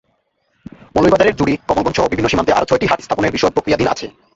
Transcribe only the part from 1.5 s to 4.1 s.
কমলগঞ্জসহ বিভিন্ন সীমান্তে আরও ছয়টি হাট স্থাপনের বিষয় প্রক্রিয়াধীন আছে।